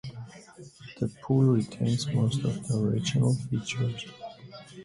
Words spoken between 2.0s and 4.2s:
most of the original features.